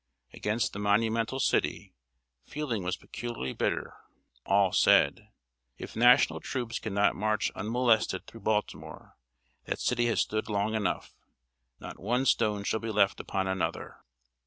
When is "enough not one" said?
10.73-12.25